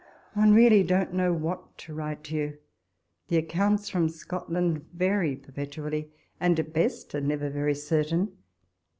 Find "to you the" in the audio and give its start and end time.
2.23-3.37